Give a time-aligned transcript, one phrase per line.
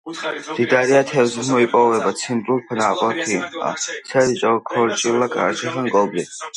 [0.53, 3.71] მდიდარია თევზით, მოიპოვება: ციმბირული ნაფოტა,
[4.11, 6.31] წერი, ქორჭილა, კარჩხანა, კობრი.